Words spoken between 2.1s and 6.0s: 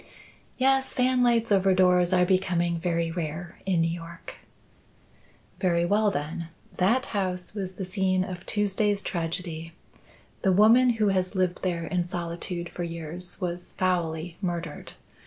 are becoming very rare in New York." "Very